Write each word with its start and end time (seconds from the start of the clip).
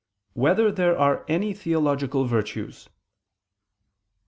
1] 0.33 0.41
Whether 0.41 0.71
There 0.71 0.97
Are 0.97 1.23
Any 1.27 1.53
Theological 1.53 2.25
Virtues? 2.25 2.89